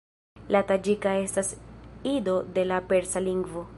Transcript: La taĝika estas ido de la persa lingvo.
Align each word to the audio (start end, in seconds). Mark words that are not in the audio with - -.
La 0.55 0.61
taĝika 0.71 1.11
estas 1.25 1.51
ido 2.13 2.35
de 2.57 2.65
la 2.71 2.81
persa 2.93 3.23
lingvo. 3.29 3.69